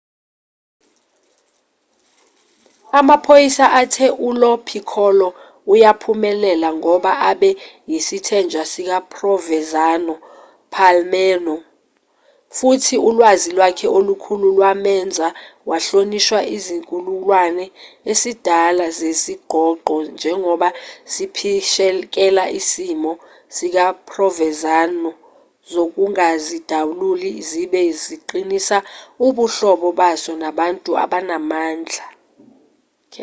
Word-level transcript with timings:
amaphoyisa 2.99 3.65
athe 3.81 4.07
ulo 4.29 4.51
piccolo 4.69 5.27
uyaphumelela 5.73 6.69
ngoba 6.79 7.11
abe 7.29 7.49
yisithenjwa 7.89 8.63
sikaprovenzano 8.71 10.15
epalermo 10.23 11.55
futhi 12.57 12.95
ulwazi 13.09 13.49
lwakhe 13.57 13.87
olukhulu 13.97 14.45
lwamenza 14.57 15.27
wahlonishwa 15.69 16.39
isizukulwane 16.55 17.65
esidala 18.11 18.85
sezingqongqo 18.97 19.95
njengoba 20.13 20.67
siphishekela 21.13 22.43
isimiso 22.59 23.13
sikaprovenzano 23.55 25.09
sokungazidaluli 25.71 27.31
sibe 27.49 27.81
siqinisa 28.03 28.77
ubuhlobo 29.25 29.87
baso 29.99 30.31
nabantu 30.41 30.89
abanamandla 31.03 32.05